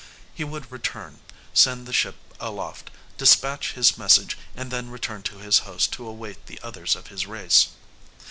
He 0.33 0.43
would 0.43 0.71
return, 0.71 1.19
send 1.53 1.85
the 1.85 1.93
ship 1.93 2.15
aloft, 2.39 2.89
dispatch 3.19 3.73
his 3.73 3.99
message 3.99 4.35
and 4.55 4.71
then 4.71 4.89
return 4.89 5.21
to 5.21 5.37
his 5.37 5.59
host 5.59 5.93
to 5.93 6.07
await 6.07 6.47
the 6.47 6.59
others 6.63 6.95
of 6.95 7.09
his 7.09 7.27
race. 7.27 7.67